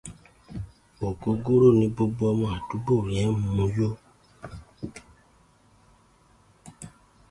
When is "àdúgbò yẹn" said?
2.55-3.33